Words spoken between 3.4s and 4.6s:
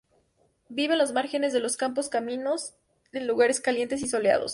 calientes y soleados.